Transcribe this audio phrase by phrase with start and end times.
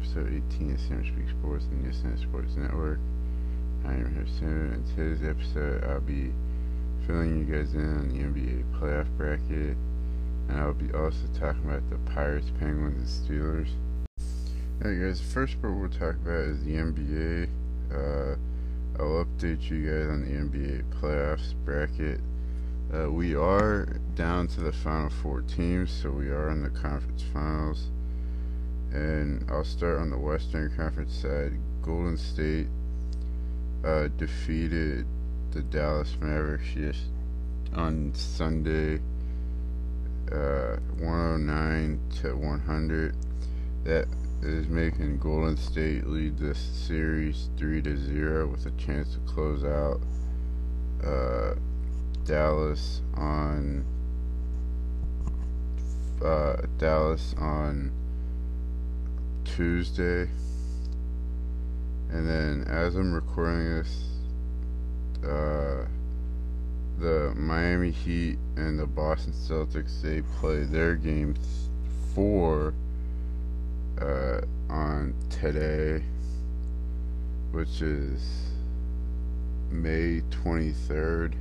[0.00, 2.98] episode 18 of Sam Speak Sports and the S&S Sports Network.
[3.84, 4.72] I am here soon.
[4.72, 6.32] In today's episode, I'll be
[7.06, 9.76] filling you guys in on the NBA playoff bracket,
[10.48, 13.68] and I'll be also talking about the Pirates, Penguins, and Steelers.
[14.82, 17.48] Alright, guys, the first sport we'll talk about is the NBA.
[17.92, 18.36] Uh,
[18.98, 22.20] I'll update you guys on the NBA playoffs bracket.
[22.94, 27.22] Uh, we are down to the final four teams, so we are in the conference
[27.34, 27.90] finals.
[28.92, 31.52] And I'll start on the Western Conference side.
[31.82, 32.66] Golden State
[33.84, 35.06] uh, defeated
[35.52, 36.98] the Dallas Mavericks
[37.74, 39.00] on Sunday,
[40.32, 43.16] uh, 109 to 100.
[43.84, 44.06] That
[44.42, 49.64] is making Golden State lead this series three to zero with a chance to close
[49.64, 50.00] out
[51.04, 51.54] uh,
[52.24, 53.84] Dallas on
[56.24, 57.92] uh, Dallas on
[59.56, 60.28] Tuesday.
[62.10, 64.06] And then as I'm recording this,
[65.24, 65.86] uh,
[66.98, 71.34] the Miami Heat and the Boston Celtics they play their game
[72.14, 72.74] four
[74.00, 76.02] uh, on today,
[77.52, 78.50] which is
[79.70, 81.34] May 23rd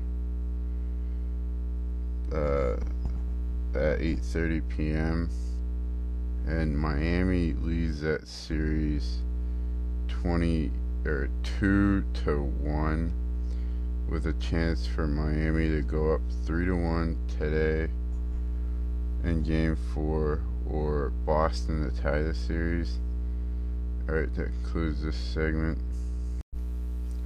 [2.31, 2.73] uh,
[3.73, 5.29] at 8:30 p.m.
[6.49, 9.19] and Miami leads that series
[10.07, 10.71] 20
[11.05, 13.13] or 2 to 1
[14.09, 17.91] with a chance for Miami to go up 3 to 1 today
[19.23, 22.97] in game 4 or Boston to tie the series.
[24.09, 25.77] Alright, that concludes this segment.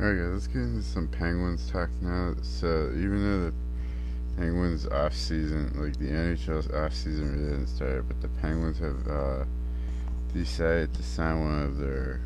[0.02, 2.34] Alright guys, let's get into some Penguins talk now.
[2.42, 3.54] So even though the
[4.38, 9.08] Penguins off season, like the NHL's off season really hasn't started, but the Penguins have
[9.08, 9.46] uh,
[10.34, 12.22] decided to sign one of their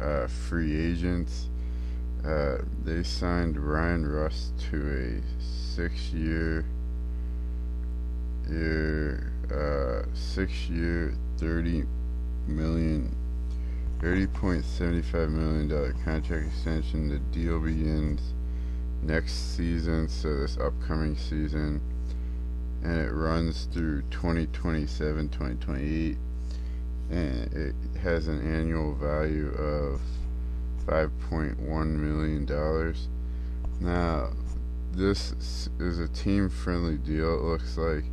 [0.00, 1.48] uh, free agents.
[2.24, 6.64] Uh, they signed Bryan Rust to a six-year,
[8.48, 11.84] year, uh, six-year, thirty
[12.46, 13.14] million,
[14.00, 17.08] thirty point seventy-five million dollar contract extension.
[17.08, 18.34] The deal begins
[19.02, 21.80] next season, so this upcoming season,
[22.82, 26.16] and it runs through 2027 2028,
[27.10, 30.00] and it has an annual value of
[30.86, 32.94] $5.1 million.
[33.80, 34.30] Now,
[34.92, 38.04] this is a team friendly deal, it looks like.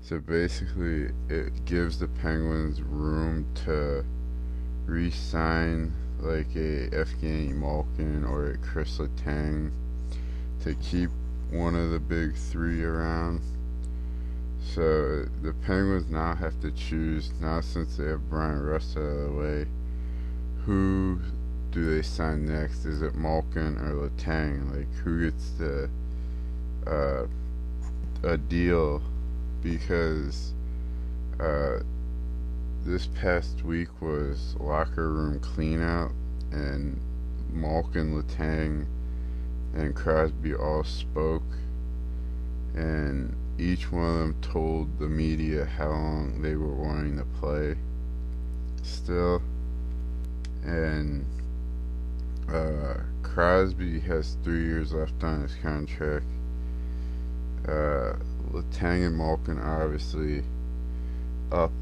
[0.00, 4.04] So basically, it gives the Penguins room to
[4.84, 9.72] re sign like a Evgeny Malkin or a Chris Letang
[10.62, 11.10] to keep
[11.50, 13.40] one of the big three around.
[14.74, 19.20] So the Penguins now have to choose now since they have Bryan Rust out of
[19.24, 19.66] the way.
[20.64, 21.20] Who
[21.70, 22.84] do they sign next?
[22.84, 24.74] Is it Malkin or Letang?
[24.74, 25.90] Like who gets the
[26.86, 27.26] uh,
[28.22, 29.02] a deal?
[29.62, 30.54] Because
[31.38, 31.80] uh,
[32.84, 36.12] this past week was locker room cleanout,
[36.52, 37.00] and
[37.52, 38.86] Malkin, Letang,
[39.74, 41.42] and Crosby all spoke,
[42.74, 47.76] and each one of them told the media how long they were wanting to play
[48.82, 49.42] still.
[50.64, 51.24] And
[52.48, 56.26] uh, Crosby has three years left on his contract.
[57.66, 58.14] Uh,
[58.52, 60.44] Letang and Malkin obviously
[61.50, 61.72] up,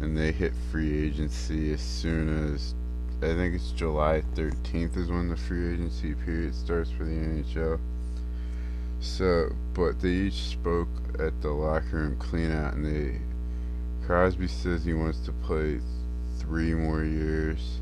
[0.00, 2.74] and they hit free agency as soon as
[3.22, 7.80] I think it's July 13th is when the free agency period starts for the NHL.
[9.00, 10.88] So, but they each spoke
[11.18, 13.20] at the locker room cleanout, and they
[14.06, 15.80] Crosby says he wants to play
[16.38, 17.80] three more years.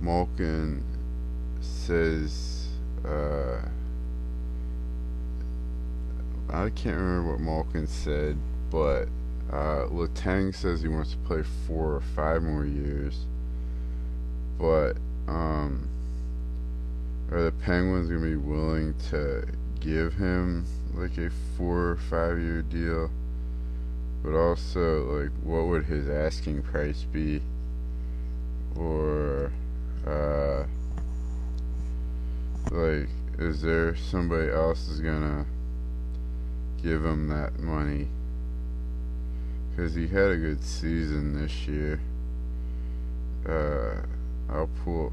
[0.00, 0.84] Malkin
[1.60, 2.68] says,
[3.04, 3.58] uh,
[6.48, 8.38] I can't remember what Malkin said,
[8.70, 9.08] but
[9.50, 13.26] uh, Letang says he wants to play four or five more years.
[14.58, 14.96] But
[15.28, 15.88] um,
[17.30, 19.46] are the Penguins gonna be willing to
[19.80, 20.64] give him
[20.94, 23.10] like a four or five year deal?
[24.22, 27.40] But also, like, what would his asking price be?
[28.76, 29.52] Or,
[30.06, 30.64] uh,
[32.70, 33.08] like,
[33.38, 35.46] is there somebody else is gonna
[36.82, 38.08] give him that money?
[39.70, 42.00] Because he had a good season this year.
[43.46, 44.06] Uh,
[44.48, 45.12] I'll pull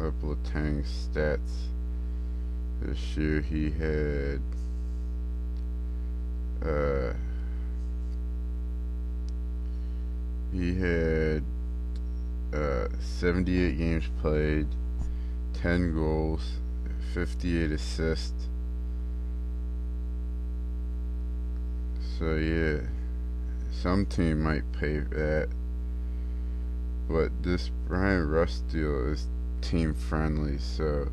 [0.00, 1.68] up Letang's stats.
[2.80, 4.40] This year he had
[6.64, 7.14] uh
[10.52, 11.42] he had
[12.52, 14.66] uh, 78 games played,
[15.54, 16.58] 10 goals,
[17.14, 18.48] 58 assists.
[22.18, 22.80] So yeah,
[23.72, 25.48] some team might pay that,
[27.08, 29.26] but this Bryan Rust deal is
[29.60, 30.58] team friendly.
[30.58, 31.08] So,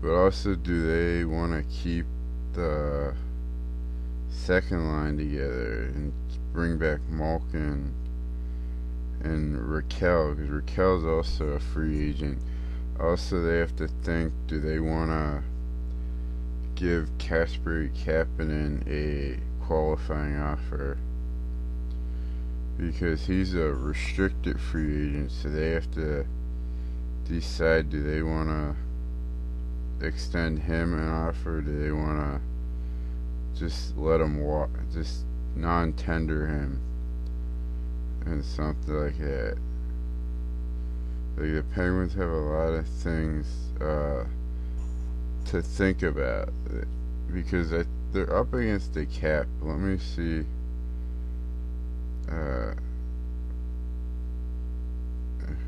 [0.00, 2.06] but also, do they want to keep
[2.52, 3.14] the
[4.28, 6.12] second line together and
[6.52, 7.94] bring back Malkin
[9.22, 10.36] and Rakell?
[10.36, 12.38] because Rakell's also a free agent.
[12.98, 15.42] Also, they have to think: Do they want to
[16.74, 20.98] give Casper Kapanen a qualifying offer?
[22.90, 26.26] Because he's a restricted free agent, so they have to
[27.28, 31.60] decide: Do they want to extend him an offer?
[31.60, 32.40] Do they want to
[33.58, 35.24] just let him walk, just
[35.54, 36.80] non-tender him,
[38.26, 39.56] and something like that.
[41.36, 43.46] Like the Penguins have a lot of things
[43.80, 44.24] uh,
[45.46, 46.50] to think about
[47.32, 47.70] because
[48.12, 49.46] they're up against the cap.
[49.60, 50.44] Let me see.
[52.32, 52.72] Uh,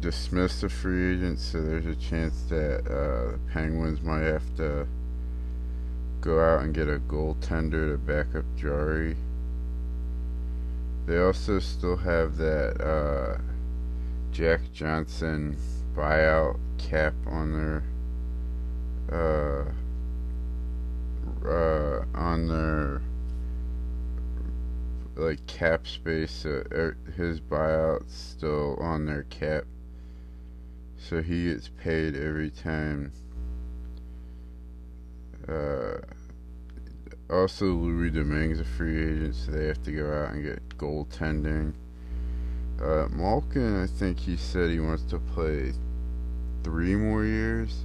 [0.00, 4.86] DeSmith's a free agent, so there's a chance that uh, the Penguins might have to
[6.20, 9.16] go out and get a goaltender to back up Jarry.
[11.06, 13.38] They also still have that uh,
[14.32, 15.56] Jack Johnson
[15.94, 17.82] buyout cap on their
[19.12, 19.64] uh,
[21.46, 23.02] uh, on their
[25.16, 26.46] like cap space.
[26.46, 29.64] Uh, his buyout's still on their cap,
[31.00, 33.12] so he gets paid every time
[35.48, 35.98] uh,
[37.30, 41.74] also, Louis Domingue's a free agent, so they have to go out and get goaltending.
[42.82, 45.72] Uh, Malkin, I think he said he wants to play
[46.64, 47.84] three more years,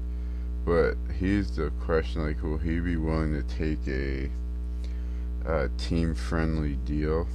[0.65, 4.31] but he's the question: like, will he be willing to take a,
[5.45, 7.27] a team-friendly deal?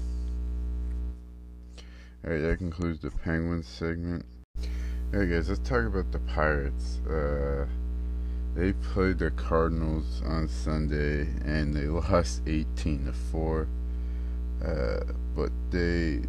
[2.24, 4.24] Alright, that concludes the Penguins segment.
[5.12, 7.00] Alright, guys, let's talk about the Pirates.
[7.04, 7.66] Uh,
[8.54, 13.66] they played the Cardinals on Sunday and they lost 18 to 4.
[14.64, 15.00] Uh,
[15.34, 16.20] but they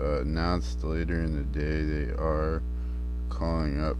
[0.00, 2.60] uh, announced later in the day they are
[3.28, 3.96] calling up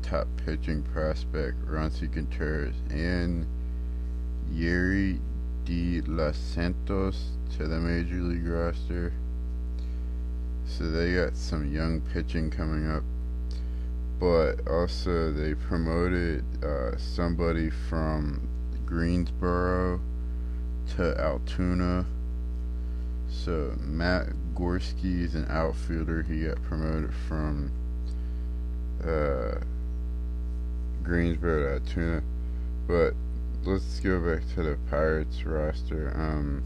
[0.00, 3.46] top pitching prospect Roansy Contreras and
[4.50, 5.20] Yerry
[5.66, 9.12] De Los Santos to the major league roster.
[10.64, 13.02] So they got some young pitching coming up
[14.18, 18.48] but also they promoted uh, somebody from
[18.84, 20.00] Greensboro
[20.96, 22.04] to Altoona.
[23.28, 26.22] So Matt Gorski is an outfielder.
[26.22, 27.70] He got promoted from
[29.04, 29.60] uh,
[31.02, 32.22] Greensboro to Altoona.
[32.86, 33.14] But
[33.64, 36.12] let's go back to the Pirates roster.
[36.16, 36.64] Um,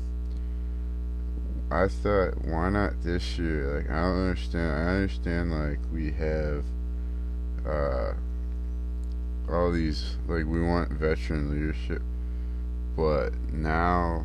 [1.70, 3.78] I thought, why not this year?
[3.78, 4.72] Like, I don't understand.
[4.72, 6.64] I understand, like, we have
[7.66, 8.14] uh,
[9.50, 12.02] all these like we want veteran leadership,
[12.96, 14.24] but now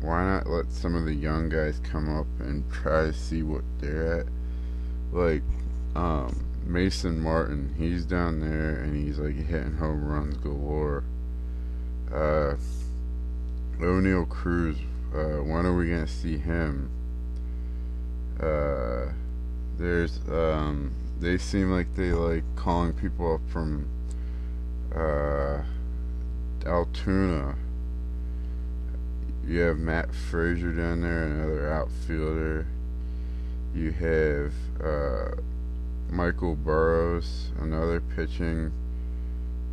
[0.00, 3.64] why not let some of the young guys come up and try to see what
[3.80, 4.26] they're at?
[5.12, 5.42] Like
[5.96, 11.04] um, Mason Martin, he's down there and he's like hitting home runs galore.
[12.12, 12.54] Uh,
[13.78, 14.76] Oneil Cruz,
[15.14, 16.90] uh, when are we gonna see him?
[18.40, 19.12] Uh,
[19.78, 23.88] there's um, they seem like they like calling people up from
[24.94, 25.62] uh,
[26.64, 27.56] Altoona.
[29.44, 32.66] You have Matt Fraizer down there, another outfielder.
[33.74, 34.52] You have
[34.84, 35.40] uh,
[36.10, 38.72] Michael Burrows, another pitching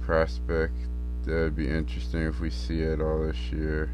[0.01, 0.73] prospect.
[1.25, 3.89] That'd be interesting if we see it all this year.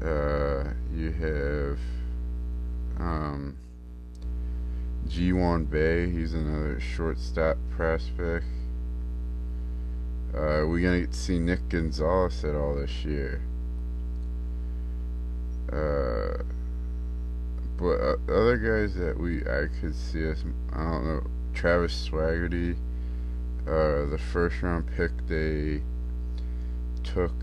[0.00, 1.78] Uh, you have
[2.98, 3.56] um,
[5.12, 8.46] Ji-hwan Bae, he's another shortstop prospect.
[10.32, 13.42] Uh, we're gonna get to see Nick Gonzalez at all this year.
[15.70, 16.42] Uh,
[17.76, 20.42] but uh, other guys that we I could see us,
[20.72, 22.78] I don't know, Travis Swaggerty,
[23.66, 25.82] uh, the first round pick they
[27.04, 27.34] took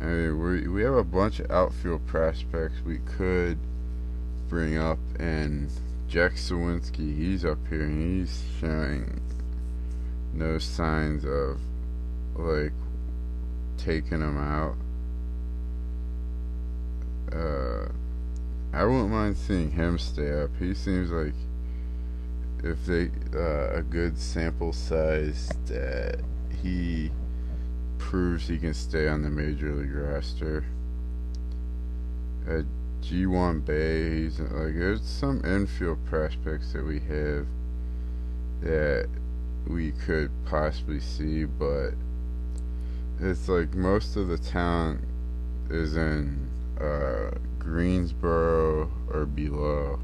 [0.00, 3.58] I mean, we we have a bunch of outfield prospects we could
[4.48, 5.70] bring up, and
[6.08, 9.20] Jack Suwinski, he's up here and he's showing
[10.32, 11.60] no signs of
[12.34, 12.72] like
[13.78, 14.76] taking him out.
[17.32, 17.88] Uh,
[18.72, 20.50] I wouldn't mind seeing him stay up.
[20.58, 21.34] He seems like
[22.62, 26.20] if they uh, a good sample size that
[26.62, 27.10] he
[27.98, 30.64] proves he can stay on the major league roster.
[33.02, 33.72] Ji-hwan Bae.
[34.22, 37.46] He's like there's some infield prospects that we have
[38.60, 39.08] that
[39.66, 41.90] we could possibly see, but
[43.20, 45.02] it's like most of the talent
[45.70, 46.48] is in
[46.80, 49.98] uh, Greensboro or below,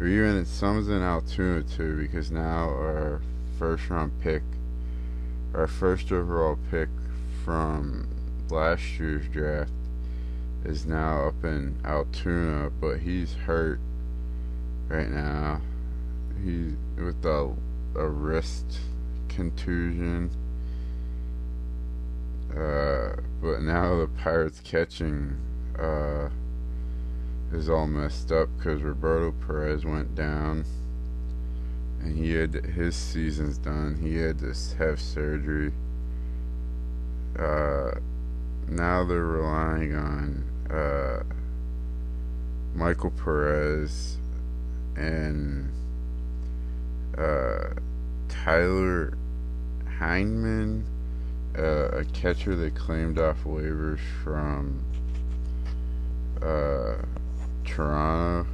[0.00, 3.20] or even in some's in Altoona too, because now our
[3.58, 4.42] first round pick,
[5.54, 6.88] our first overall pick
[7.44, 8.08] from
[8.48, 9.70] last year's draft
[10.64, 13.78] is now up in Altoona, but he's hurt
[14.88, 15.60] right now.
[16.42, 17.54] He's with a,
[17.94, 18.78] a wrist
[19.28, 20.30] contusion.
[22.50, 25.36] Uh, but now the Pirates catching
[25.78, 26.30] uh,
[27.52, 30.64] is all messed up because Roberto Perez went down
[32.00, 33.96] and he had his season's done.
[34.00, 35.72] He had to have surgery.
[37.38, 37.92] Uh,
[38.68, 41.22] now they're relying on uh,
[42.74, 44.16] Michael Perez
[44.96, 45.70] and
[47.18, 47.74] uh,
[48.28, 49.16] Tyler
[49.98, 50.86] Heineman,
[51.58, 54.82] uh, a catcher they claimed off waivers from
[56.42, 56.94] uh,
[57.70, 58.48] Toronto.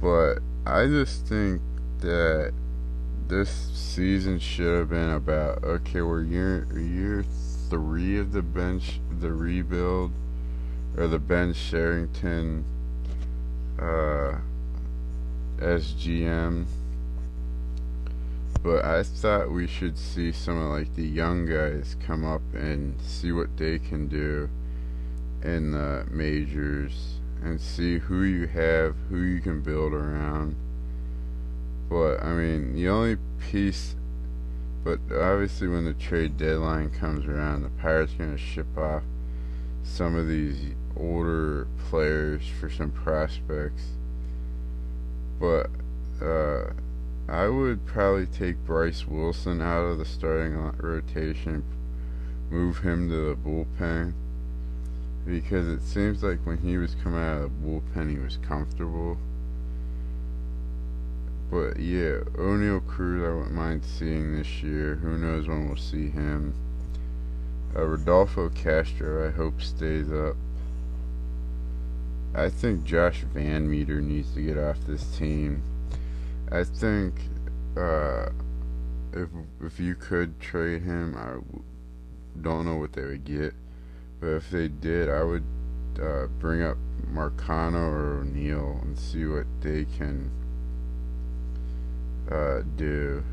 [0.00, 1.60] But I just think
[2.00, 2.52] that
[3.28, 7.24] this season should have been about okay, we're year year
[7.68, 10.12] three of the bench the rebuild
[10.96, 12.64] or the Ben Cherington
[13.78, 14.36] uh,
[15.58, 16.66] SGM.
[18.62, 23.00] But I thought we should see some of like the young guys come up and
[23.00, 24.48] see what they can do
[25.42, 30.56] in the majors and see who you have, who you can build around.
[31.88, 33.16] But I mean, the only
[33.50, 33.96] piece
[34.84, 39.04] but obviously when the trade deadline comes around, the Pirates are going to ship off
[39.84, 43.84] some of these older players for some prospects.
[45.38, 45.70] But
[46.20, 46.72] uh,
[47.28, 51.62] I would probably take Bryce Wilson out of the starting rotation,
[52.50, 54.14] move him to the bullpen.
[55.26, 59.18] Because it seems like when he was coming out of the bullpen, he was comfortable.
[61.50, 64.96] But yeah, Oneil Cruz, I wouldn't mind seeing this year.
[64.96, 66.54] Who knows when we'll see him.
[67.76, 70.36] Uh, Rodolfo Castro, I hope stays up.
[72.34, 75.62] I think Josh Van Meter needs to get off this team.
[76.50, 77.14] I think
[77.76, 78.30] uh,
[79.12, 79.28] if
[79.62, 81.36] if you could trade him, I
[82.40, 83.54] don't know what they would get,
[84.22, 85.42] but if they did, I would
[86.00, 86.76] uh, bring up
[87.12, 90.30] Marcano or Oneil and see what they can
[92.30, 93.24] uh, do.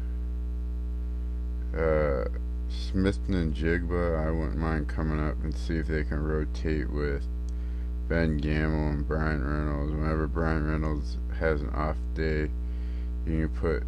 [1.77, 2.25] Uh,
[2.69, 7.23] Smith and Njigba, I wouldn't mind coming up and see if they can rotate with
[8.07, 9.93] Ben Gamel and Bryan Reynolds.
[9.93, 12.49] Whenever Bryan Reynolds has an off day,
[13.27, 13.83] You can put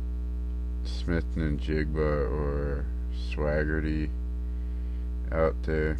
[0.83, 2.85] Smith and Jigba or
[3.31, 4.11] Swaggerty
[5.31, 5.97] out there.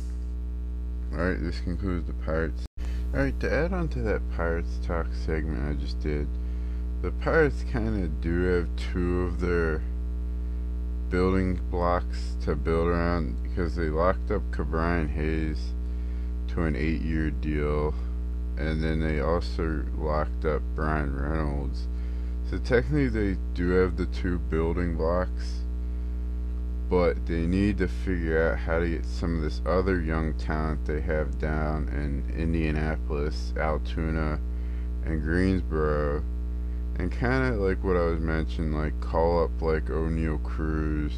[1.14, 2.66] Alright, this concludes the Pirates.
[3.14, 6.28] Alright, to add on to that Pirates Talk segment I just did,
[7.02, 9.82] the Pirates kind of do have two of their
[11.10, 15.74] building blocks to build around because they locked up Ke'Bryan Hayes
[16.48, 17.94] to an eight year deal
[18.58, 21.88] and then they also locked up Bryan Reynolds.
[22.50, 25.62] So technically they do have the two building blocks
[26.92, 30.86] but they need to figure out how to get some of this other young talent
[30.86, 34.38] they have down in Indianapolis, Altoona,
[35.06, 36.22] and Greensboro,
[37.00, 41.14] and kind of like what I was mentioning, like call up like Oneil Cruz,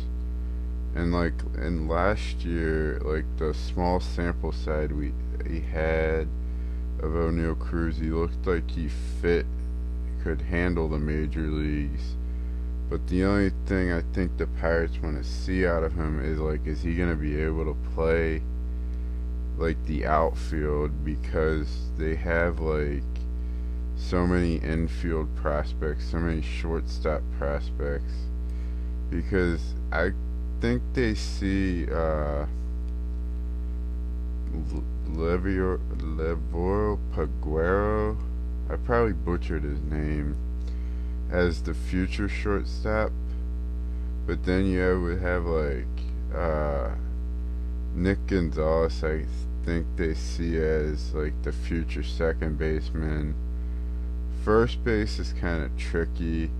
[0.94, 5.12] and like in last year, like the small sample side we
[5.48, 6.28] he had
[7.00, 9.48] of Oneil Cruz, he looked like he fit,
[10.24, 12.16] could handle the major leagues
[12.94, 16.38] but the only thing I think the Pirates want to see out of him is
[16.38, 18.44] like, is he going to be able to play
[19.58, 23.02] like the outfield because they have like
[23.96, 28.14] so many infield prospects, so many shortstop prospects.
[29.10, 30.12] Because I
[30.62, 32.46] think they see uh,
[35.10, 38.16] Levio, Levoro Paguero.
[38.70, 40.38] I probably butchered his name
[41.34, 43.12] as the future shortstop,
[44.28, 45.88] but then you would have like
[46.34, 46.92] uh,
[47.96, 49.04] Nick Gonzalez.
[49.04, 49.26] I
[49.66, 53.34] think they see as like the future second baseman.
[54.46, 56.52] First base is kind of tricky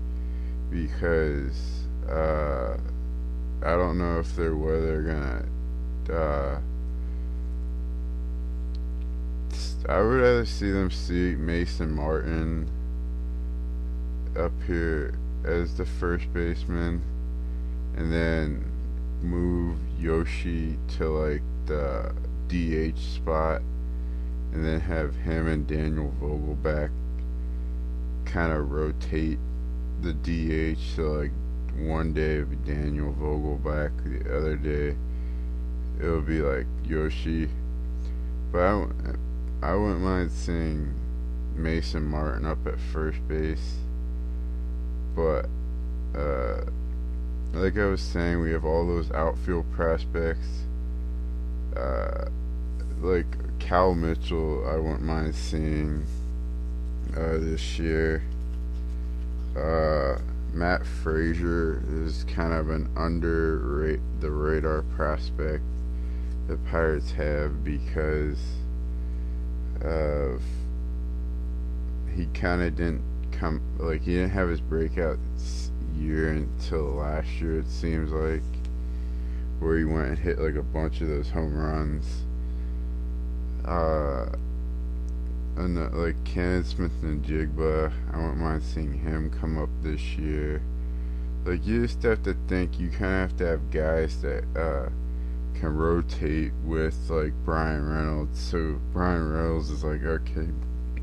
[0.70, 2.76] because uh,
[3.62, 5.44] I don't know if they're where they're gonna.
[6.12, 6.60] Uh,
[9.88, 12.68] I would rather see them see Mason Martin
[14.36, 17.02] up here as the first baseman
[17.96, 18.64] and then
[19.22, 22.14] move Yoshi to like the
[22.48, 23.62] DH spot
[24.52, 26.90] and then have him and Daniel Vogelbach
[28.24, 29.38] kind of rotate
[30.02, 31.30] the DH so like
[31.76, 34.96] one day it'll be Daniel Vogelbach the other day.
[36.00, 37.48] It'll be like Yoshi.
[38.52, 38.86] But I,
[39.62, 40.94] I wouldn't mind seeing
[41.54, 43.76] Mason Martin up at first base
[45.14, 45.46] but
[46.18, 46.64] uh,
[47.52, 50.64] like I was saying, we have all those outfield prospects.
[51.76, 52.26] Uh,
[53.00, 53.26] like
[53.58, 56.04] Cal Mitchell, I wouldn't mind seeing
[57.16, 58.22] uh, this year.
[59.56, 60.18] Uh,
[60.52, 65.62] Matt Fraizer is kind of an under the radar prospect
[66.46, 68.38] the Pirates have because
[69.80, 70.42] of
[72.14, 73.02] he kind of didn't
[73.38, 75.18] come like he didn't have his breakout
[75.96, 77.58] year until last year.
[77.58, 78.42] It seems like
[79.58, 82.24] where he went and hit like a bunch of those home runs.
[83.64, 84.26] Uh,
[85.56, 90.16] and uh, like Canaan Smith and Jigba, I wouldn't mind seeing him come up this
[90.16, 90.62] year.
[91.44, 94.88] Like you just have to think you kind of have to have guys that uh,
[95.58, 98.40] can rotate with like Bryan Reynolds.
[98.40, 100.48] So Bryan Reynolds is like okay,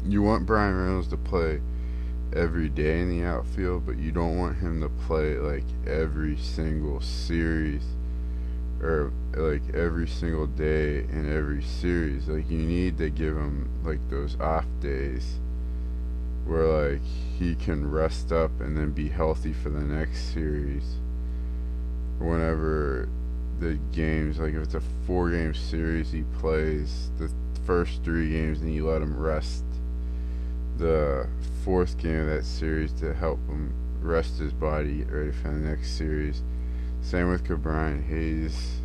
[0.05, 1.61] you want Bryan Reynolds to play
[2.33, 7.01] every day in the outfield, but you don't want him to play like every single
[7.01, 7.83] series
[8.81, 12.27] or like every single day in every series.
[12.27, 15.39] Like you need to give him like those off days
[16.45, 17.01] where like
[17.37, 20.97] he can rest up and then be healthy for the next series.
[22.19, 23.09] Whenever
[23.59, 27.31] the games like if it's a four game series he plays the
[27.63, 29.63] first three games and you let him rest
[30.81, 31.27] the
[31.63, 35.95] fourth game of that series to help him rest his body, ready for the next
[35.95, 36.41] series.
[37.01, 38.79] Same with Ke'Bryan Hayes.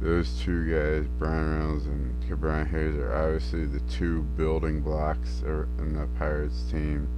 [0.00, 5.94] Those two guys, Bryan Reynolds and Ke'Bryan Hayes, are obviously the two building blocks in
[5.94, 7.08] the Pirates team.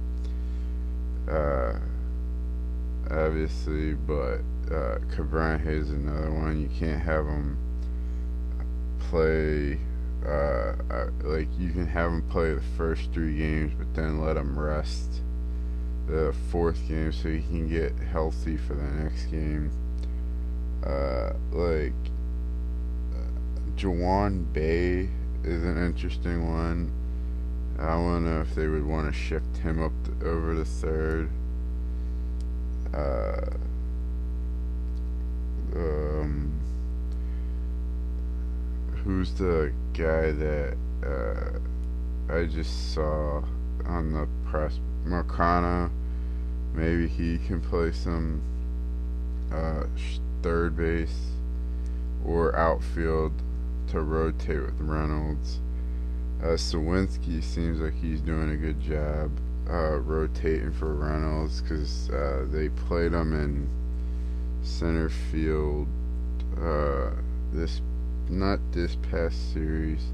[1.29, 1.73] Uh,
[3.11, 4.41] obviously, but
[4.71, 6.59] uh, Ke'Bryan Hayes is another one.
[6.59, 7.57] You can't have him
[8.97, 9.77] play
[10.27, 10.73] uh,
[11.23, 15.21] like you can have him play the first three games, but then let him rest
[16.07, 19.71] the fourth game so he can get healthy for the next game.
[20.85, 21.93] Uh, like
[23.13, 25.07] uh, Ji-hwan Bae
[25.47, 26.91] is an interesting one.
[27.77, 31.29] I don't know if they would want to shift him up to, over to third.
[32.93, 33.45] Uh,
[35.75, 36.58] um,
[39.03, 43.43] who's the guy that uh, I just saw
[43.85, 44.79] on the press?
[45.05, 45.89] Marcano.
[46.73, 48.41] maybe he can play some
[49.51, 49.83] uh,
[50.43, 51.31] third base
[52.25, 53.31] or outfield
[53.87, 55.59] to rotate with Reynolds.
[56.41, 59.31] Uh, Suwinski seems like he's doing a good job
[59.69, 63.67] uh, rotating for Reynolds because uh, they played him in
[64.61, 65.87] center field
[66.61, 67.11] uh,
[67.51, 67.81] this
[68.29, 70.05] not this past series.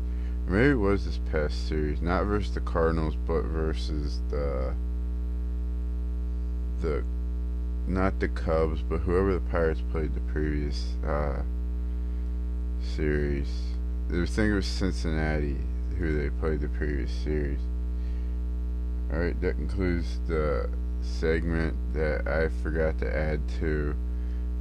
[0.47, 2.01] Maybe it was this past series.
[2.01, 4.73] Not versus the Cardinals but versus the
[6.81, 7.03] the
[7.87, 11.41] not the Cubs but whoever the Pirates played the previous uh,
[12.81, 13.49] series.
[14.09, 15.57] I think it was Cincinnati
[15.97, 17.59] who they played the previous series.
[19.11, 20.69] Alright that concludes the
[21.01, 23.95] segment that I forgot to add to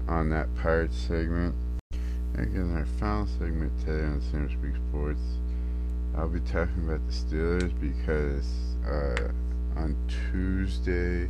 [0.08, 1.54] on that Pirates segment.
[2.37, 5.23] Again, our final segment today on Sam Speak Sports,
[6.16, 9.97] I'll be talking about the Steelers because uh, on
[10.33, 11.29] Tuesday,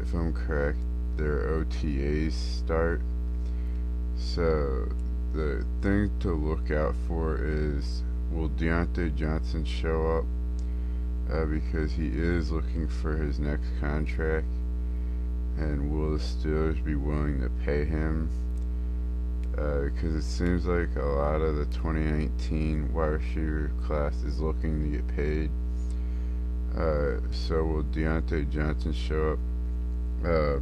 [0.00, 0.78] if I'm correct,
[1.18, 3.02] their OTAs start.
[4.16, 4.88] So
[5.34, 10.24] the thing to look out for is will Diontae Johnson show up?
[11.30, 14.46] Uh, because he is looking for his next contract
[15.58, 18.30] and will the Steelers be willing to pay him?
[19.58, 24.84] Uh, because it seems like a lot of the 2019 wide receiver class is looking
[24.84, 25.50] to get paid.
[26.76, 29.38] Uh, so will Diontae Johnson show up?
[30.24, 30.60] Uh,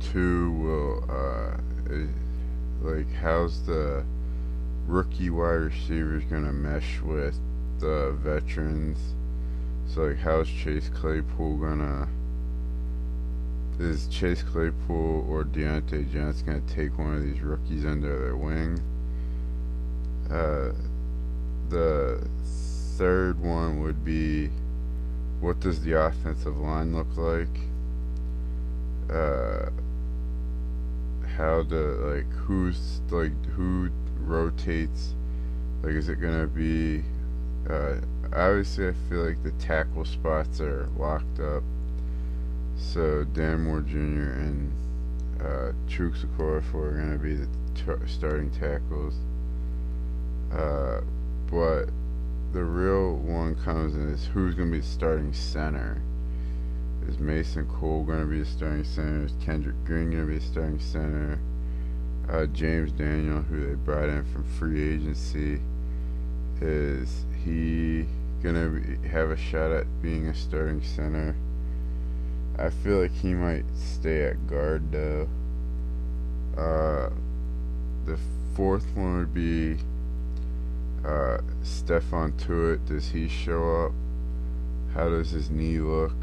[0.00, 1.56] two will uh,
[2.80, 4.02] like how's the
[4.86, 7.38] rookie wide receivers gonna mesh with
[7.78, 8.98] the veterans?
[9.86, 12.08] So like how's Chase Claypool gonna
[13.78, 18.36] is Chase Claypool or Diontae Johnson going to take one of these rookies under their
[18.36, 18.80] wing?
[20.30, 20.72] Uh,
[21.68, 22.26] the
[22.96, 24.50] third one would be
[25.40, 27.48] what does the offensive line look like?
[29.10, 29.70] Uh,
[31.36, 35.14] how to like who's like who rotates?
[35.82, 37.04] Like, is it gonna be?
[37.68, 37.96] Uh,
[38.32, 41.62] obviously, I feel like the tackle spots are locked up.
[42.78, 43.96] So Dan Moore Jr.
[43.96, 44.72] and
[45.40, 49.14] uh, Chuks Okorafor are going to be the starting tackles.
[50.52, 51.00] Uh,
[51.50, 51.86] but
[52.52, 56.02] the real one comes in is who's going to be the starting center.
[57.08, 59.24] Is Mason Cole going to be the starting center?
[59.24, 61.38] Is Kendrick Green going to be the starting center?
[62.28, 65.60] Uh, James Daniel, who they brought in from free agency,
[66.60, 68.06] is he
[68.42, 71.36] going to have a shot at being a starting center?
[72.58, 75.28] I feel like he might stay at guard though.
[76.56, 77.10] Uh,
[78.06, 78.18] the
[78.54, 79.76] fourth one would be
[81.04, 82.86] uh, Stephon Tuitt.
[82.86, 83.92] Does he show up?
[84.94, 86.16] How does his knee look?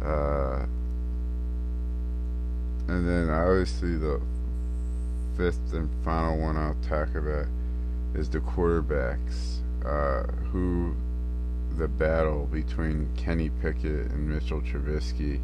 [0.00, 0.66] Uh,
[2.88, 4.20] and then obviously the
[5.36, 7.46] fifth and final one I'll talk about
[8.14, 9.58] is the quarterbacks.
[9.84, 10.94] Uh, who
[11.76, 15.40] the battle between Kenny Pickett and Mitchell Trubisky.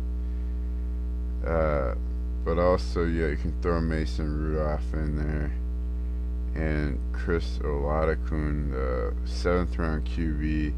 [1.47, 1.95] Uh,
[2.45, 5.53] but also, yeah, you can throw Mason Rudolph in there.
[6.55, 10.73] And Chris Oladokun, the seventh round QB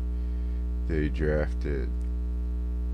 [0.89, 1.89] they drafted.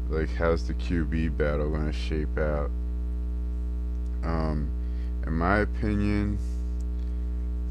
[0.08, 2.70] Like, how's the QB battle going to shape out?
[4.22, 4.70] Um,
[5.26, 6.38] in my opinion,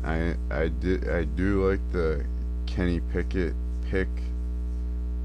[0.03, 2.25] I I did I do like the
[2.65, 3.53] Kenny Pickett
[3.89, 4.07] pick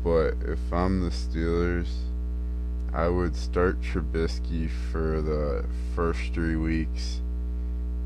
[0.02, 1.88] but if I'm the Steelers,
[2.92, 7.20] I would start Trubisky for the first three weeks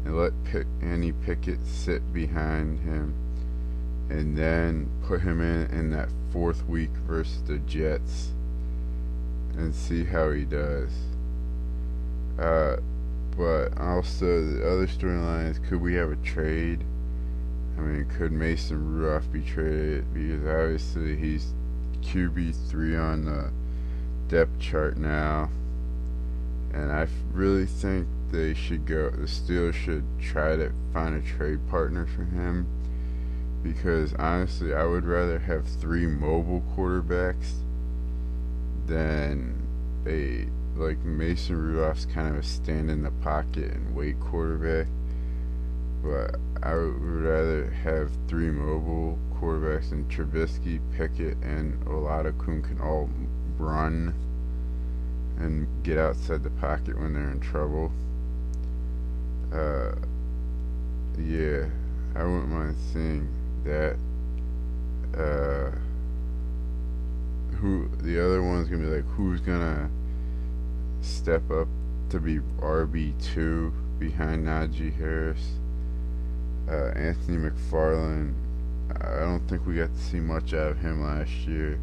[0.04, 3.14] and let Pick, Andy Pickett sit behind him
[4.10, 8.32] and then put him in in that fourth week versus the Jets
[9.56, 10.90] and see how he does.
[12.38, 12.76] Uh,
[13.36, 16.84] but also the other storyline is could we have a trade?
[17.78, 20.12] I mean, could Mason Rudolph be traded?
[20.12, 21.54] Because obviously he's
[22.04, 23.50] QB3 on the
[24.28, 25.50] depth chart now.
[26.72, 31.60] And I really think they should go, the Steelers should try to find a trade
[31.68, 32.66] partner for him.
[33.62, 37.52] Because honestly, I would rather have three mobile quarterbacks
[38.86, 39.62] than
[40.06, 40.46] a,
[40.78, 44.88] like Mason Rudolph's kind of a stand in the pocket and wait quarterback.
[46.02, 53.08] But I would rather have three mobile quarterbacks and Trubisky, Pickett, and Oladokun can all
[53.58, 54.14] run
[55.38, 57.92] and get outside the pocket when they're in trouble.
[59.52, 59.94] Uh,
[61.18, 61.66] yeah,
[62.14, 63.28] I wouldn't mind seeing
[63.64, 63.96] that.
[65.16, 65.70] Uh,
[67.64, 69.88] who the other one's gonna be like who's gonna
[71.00, 71.68] step up
[72.10, 75.58] to be RB two behind Najee Harris.
[76.68, 78.34] Uh, Anthony McFarland.
[79.00, 81.78] I don't think we got to see much out of him last year.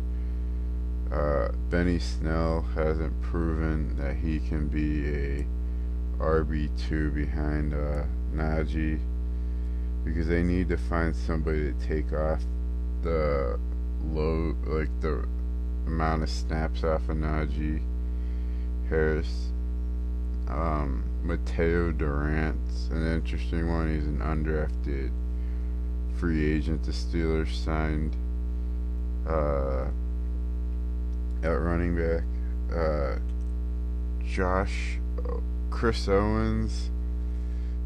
[1.11, 5.45] Uh, Benny Snell hasn't proven that he can be a
[6.19, 8.99] RB two behind uh, Najee
[10.05, 12.41] because they need to find somebody to take off
[13.01, 13.59] the
[14.05, 15.27] low, like the
[15.85, 17.81] amount of snaps off of Najee
[18.89, 19.51] Harris.
[20.47, 23.93] Um, Mateo Durant's an interesting one.
[23.93, 25.11] He's an undrafted
[26.21, 28.15] free agent the Steelers signed
[29.27, 29.87] uh,
[31.41, 32.23] at running back.
[32.71, 33.17] Uh,
[34.23, 34.99] Josh,
[35.71, 36.91] Chris Owens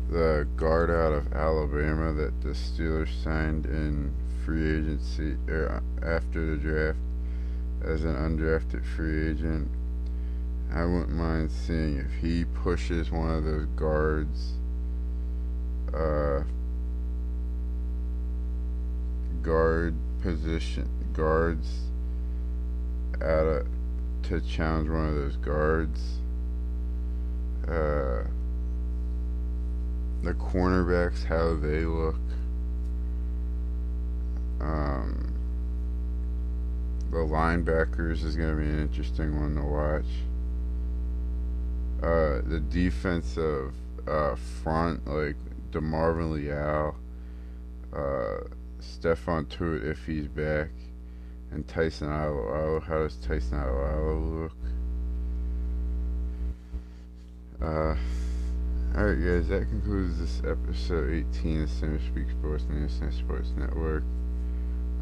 [0.09, 6.57] the guard out of Alabama that the Steelers signed in free agency er, after the
[6.57, 6.99] draft
[7.85, 9.71] as an undrafted free agent.
[10.73, 14.55] I wouldn't mind seeing if he pushes one of those guards
[15.93, 16.43] uh,
[19.45, 21.69] guard position guards
[23.21, 23.67] out of
[24.23, 26.01] to challenge one of those guards.
[27.67, 28.23] Uh,
[30.23, 32.19] the cornerbacks, how they look.
[34.59, 35.35] Um,
[37.11, 40.05] the linebackers is going to be an interesting one to watch.
[42.01, 43.75] Uh, the defensive
[44.07, 45.35] uh, front, like
[45.69, 46.95] DeMarvin Leal,
[47.93, 48.47] uh,
[48.81, 50.69] Stephon Tuitt if he's back,
[51.51, 52.83] and Tyson Alualu.
[52.83, 54.57] How does Tyson Alualu look?
[57.61, 57.95] Uh,
[58.95, 64.03] Alright guys, that concludes this episode 18 of Center Speak Sports News S&S Sports Network.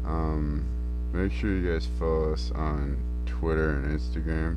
[0.04, 0.64] Um,
[1.12, 4.56] make sure you guys follow us on Twitter and Instagram.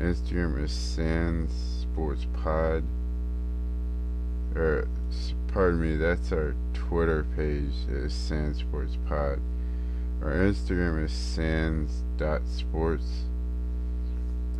[0.00, 2.82] Instagram is Sans Sports Pod.
[4.56, 4.88] Or,
[5.58, 9.40] pardon me, that's our Twitter page uh, is Sans Sports Pod.
[10.22, 13.24] Our Instagram is sans.sports.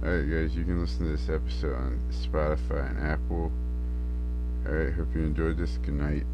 [0.03, 3.53] Alright guys, you can listen to this episode on Spotify and Apple.
[4.67, 5.79] Alright, hope you enjoyed this.
[5.79, 6.27] Good night.